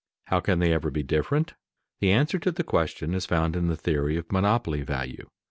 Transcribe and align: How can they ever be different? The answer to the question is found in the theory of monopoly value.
How 0.25 0.39
can 0.39 0.57
they 0.57 0.73
ever 0.73 0.89
be 0.89 1.03
different? 1.03 1.53
The 1.99 2.11
answer 2.11 2.39
to 2.39 2.51
the 2.51 2.63
question 2.63 3.13
is 3.13 3.27
found 3.27 3.55
in 3.55 3.67
the 3.67 3.75
theory 3.77 4.17
of 4.17 4.31
monopoly 4.31 4.81
value. 4.81 5.29